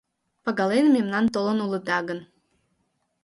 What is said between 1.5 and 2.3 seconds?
улыда гын